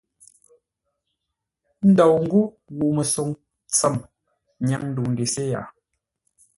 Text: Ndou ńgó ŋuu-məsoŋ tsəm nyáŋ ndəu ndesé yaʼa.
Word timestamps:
Ndou 1.89 2.13
ńgó 2.23 2.41
ŋuu-məsoŋ 2.77 3.27
tsəm 3.73 3.95
nyáŋ 4.67 4.81
ndəu 4.89 5.07
ndesé 5.11 5.43
yaʼa. 5.51 5.69